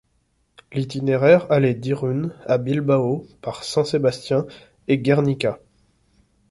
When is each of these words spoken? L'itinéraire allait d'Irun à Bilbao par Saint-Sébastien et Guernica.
L'itinéraire 0.73 1.45
allait 1.51 1.75
d'Irun 1.75 2.31
à 2.47 2.57
Bilbao 2.57 3.27
par 3.43 3.63
Saint-Sébastien 3.63 4.47
et 4.87 4.97
Guernica. 4.97 5.59